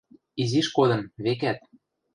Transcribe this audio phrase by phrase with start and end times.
[0.41, 1.59] –Изиш кодын, векӓт...